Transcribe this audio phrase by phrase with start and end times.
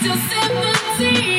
[0.00, 1.37] still 17.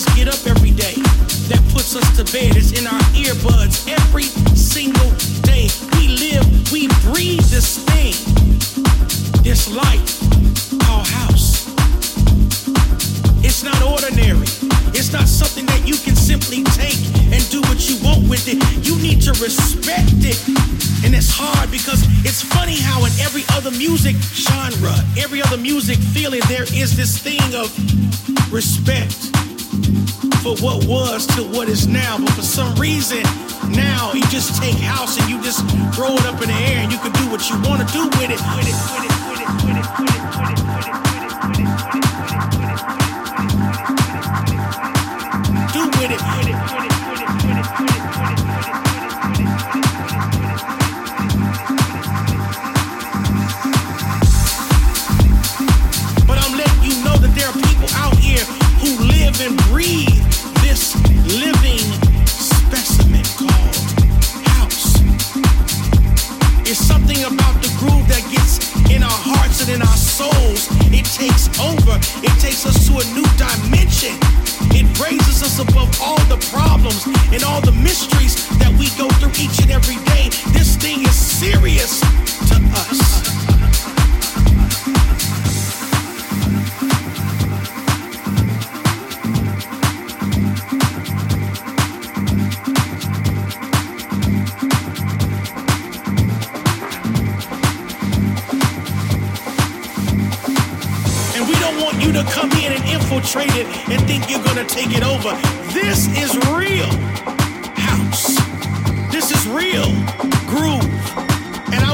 [0.00, 0.94] Us get up every day,
[1.48, 2.56] that puts us to bed.
[2.56, 5.10] It's in our earbuds every single
[5.44, 5.68] day.
[5.96, 8.16] We live, we breathe this thing,
[9.42, 10.20] this life
[10.86, 11.66] called house.
[13.44, 14.48] It's not ordinary.
[14.96, 17.00] It's not something that you can simply take
[17.32, 18.56] and do what you want with it.
[18.86, 20.38] You need to respect it.
[21.04, 25.98] And it's hard because it's funny how in every other music genre, every other music
[25.98, 27.68] feeling, there is this thing of
[28.52, 29.39] respect
[30.42, 32.18] for what was to what is now.
[32.18, 33.22] But for some reason,
[33.70, 35.60] now you just take house and you just
[35.94, 38.04] throw it up in the air and you can do what you want to do
[38.18, 38.40] with it.
[38.56, 39.09] With it, with it,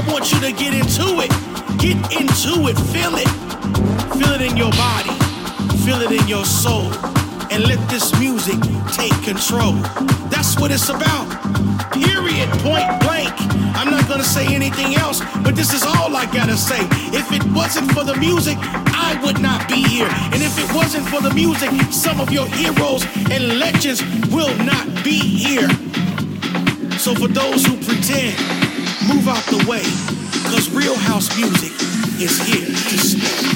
[0.09, 1.31] want you to get into it.
[1.79, 2.77] Get into it.
[2.93, 3.29] Feel it.
[4.19, 5.13] Feel it in your body.
[5.85, 6.93] Feel it in your soul.
[7.51, 8.59] And let this music
[8.93, 9.73] take control.
[10.29, 11.27] That's what it's about.
[11.93, 12.49] Period.
[12.61, 13.35] Point blank.
[13.77, 16.81] I'm not gonna say anything else, but this is all I gotta say.
[17.13, 20.09] If it wasn't for the music, I would not be here.
[20.33, 24.03] And if it wasn't for the music, some of your heroes and legends
[24.33, 25.69] will not be here.
[26.99, 28.56] So for those who pretend,
[29.07, 29.83] move out the way,
[30.51, 31.73] cause real house music
[32.21, 33.56] is here to stay.